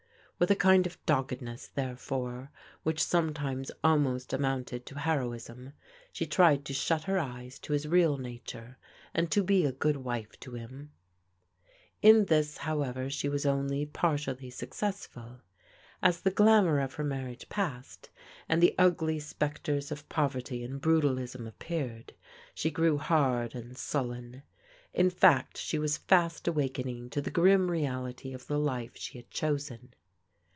[0.41, 2.49] With a kind of doggedness, therefore,
[2.81, 5.73] which sometimes almost amounted to heroism,
[6.11, 8.79] she tried to shut her eyes to his real nature,
[9.13, 10.89] and to be a good Vile \.o \Cvkv* 260 PBODIGAL DAUOHTEBS
[12.01, 15.41] In this, however, she was only partially successful
[16.01, 18.09] As the glamour of her marriage passed,
[18.49, 22.15] and the ug^j spectres of poverty and brutalism appeared,
[22.55, 24.41] she grew hard and sullen.*
[24.91, 29.29] In fact she was fast awakening to the grim reality of the life she had
[29.29, 29.93] chosen.